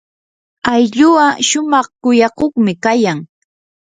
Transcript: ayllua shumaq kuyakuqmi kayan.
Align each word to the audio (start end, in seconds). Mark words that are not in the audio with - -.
ayllua 0.73 1.25
shumaq 1.47 1.87
kuyakuqmi 2.01 2.73
kayan. 2.83 3.19